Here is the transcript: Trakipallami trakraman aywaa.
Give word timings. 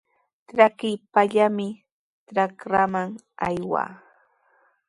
Trakipallami 0.49 1.69
trakraman 2.27 3.09
aywaa. 3.47 3.89